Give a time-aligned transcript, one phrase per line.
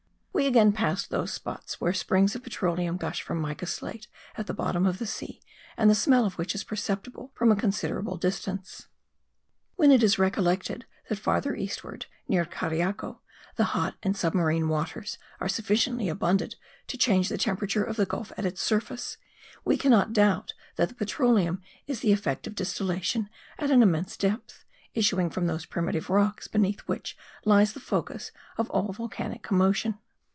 [0.33, 4.55] We again passed those spots where springs of petroleum gush from mica slate at the
[4.55, 5.39] bottom of the sea
[5.77, 8.87] and the smell of which is perceptible from a considerable distance.
[9.75, 13.19] When it is recollected that farther eastward, near Cariaco,
[13.55, 16.55] the hot and submarine waters are sufficiently abundant
[16.87, 19.17] to change the temperature of the gulf at its surface,
[19.63, 23.29] we cannot doubt that the petroleum is the effect of distillation
[23.59, 24.65] at an immense depth,
[24.95, 27.15] issuing from those primitive rocks beneath which
[27.45, 29.99] lies the focus of all volcanic commotion.